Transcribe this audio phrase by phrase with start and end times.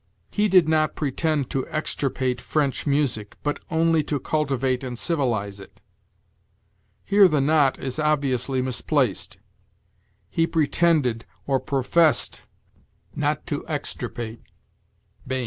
[0.31, 5.79] 'He did not pretend to extirpate French music, but only to cultivate and civilize it.'
[7.05, 9.37] Here the not is obviously misplaced.
[10.27, 12.41] 'He pretended, or professed,
[13.15, 14.41] not to extirpate.'"
[15.27, 15.39] Bain.